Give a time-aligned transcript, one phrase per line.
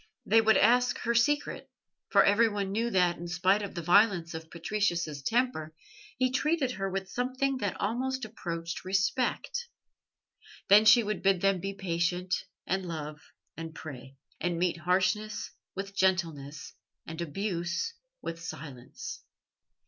[0.25, 1.69] They would ask her secret,
[2.09, 5.75] for everyone knew that, in spite of the violence of Patricius's temper,
[6.17, 9.67] he treated her with something that almost approached respect.
[10.69, 12.33] Then she would bid them be patient,
[12.65, 13.21] and love
[13.55, 16.73] and pray, and meet harshness with gentleness,
[17.05, 17.93] and abuse
[18.23, 19.21] with silence.